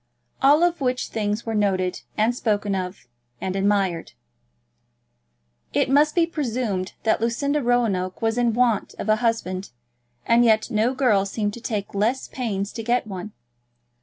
All 0.41 0.63
of 0.63 0.81
which 0.81 1.09
things 1.09 1.45
were 1.45 1.53
noted, 1.53 2.01
and 2.17 2.33
spoken 2.33 2.73
of, 2.73 3.05
and 3.39 3.55
admired. 3.55 4.13
It 5.73 5.91
must 5.91 6.15
be 6.15 6.25
presumed 6.25 6.93
that 7.03 7.21
Lucinda 7.21 7.61
Roanoke 7.61 8.19
was 8.19 8.35
in 8.35 8.55
want 8.55 8.95
of 8.97 9.09
a 9.09 9.17
husband, 9.17 9.69
and 10.25 10.43
yet 10.43 10.71
no 10.71 10.95
girl 10.95 11.27
seemed 11.27 11.53
to 11.53 11.61
take 11.61 11.93
less 11.93 12.27
pains 12.27 12.71
to 12.73 12.83
get 12.83 13.05
one. 13.05 13.33